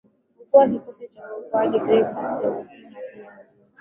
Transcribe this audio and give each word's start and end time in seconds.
mkuu 0.43 0.57
wa 0.57 0.67
kikosi 0.67 1.07
cha 1.07 1.35
uokoaji 1.35 1.79
grek 1.79 2.05
hais 2.15 2.45
amesema 2.45 2.89
hakuna 2.89 3.19
yeyote 3.23 3.43